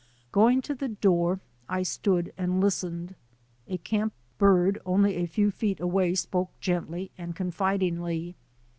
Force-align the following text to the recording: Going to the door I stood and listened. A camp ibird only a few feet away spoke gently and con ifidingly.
Going 0.31 0.63
to 0.63 0.73
the 0.73 0.87
door 0.87 1.41
I 1.69 1.83
stood 1.83 2.33
and 2.35 2.59
listened. 2.59 3.13
A 3.67 3.77
camp 3.77 4.13
ibird 4.39 4.79
only 4.83 5.17
a 5.17 5.27
few 5.27 5.51
feet 5.51 5.79
away 5.79 6.15
spoke 6.15 6.49
gently 6.59 7.11
and 7.19 7.35
con 7.35 7.51
ifidingly. 7.51 8.33